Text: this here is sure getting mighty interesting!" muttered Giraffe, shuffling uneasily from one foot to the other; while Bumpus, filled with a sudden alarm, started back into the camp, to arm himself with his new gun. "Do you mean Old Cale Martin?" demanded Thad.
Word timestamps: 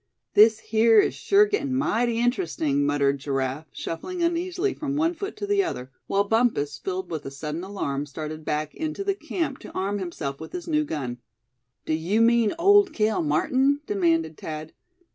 this 0.33 0.57
here 0.57 0.97
is 0.99 1.13
sure 1.13 1.45
getting 1.45 1.75
mighty 1.75 2.17
interesting!" 2.17 2.83
muttered 2.83 3.19
Giraffe, 3.19 3.67
shuffling 3.71 4.23
uneasily 4.23 4.73
from 4.73 4.95
one 4.95 5.13
foot 5.13 5.37
to 5.37 5.45
the 5.45 5.63
other; 5.63 5.91
while 6.07 6.23
Bumpus, 6.23 6.79
filled 6.79 7.11
with 7.11 7.23
a 7.23 7.29
sudden 7.29 7.63
alarm, 7.63 8.07
started 8.07 8.43
back 8.43 8.73
into 8.73 9.03
the 9.03 9.13
camp, 9.13 9.59
to 9.59 9.69
arm 9.73 9.99
himself 9.99 10.39
with 10.39 10.53
his 10.53 10.67
new 10.67 10.85
gun. 10.85 11.19
"Do 11.85 11.93
you 11.93 12.19
mean 12.19 12.55
Old 12.57 12.93
Cale 12.93 13.21
Martin?" 13.21 13.81
demanded 13.85 14.37
Thad. 14.39 14.73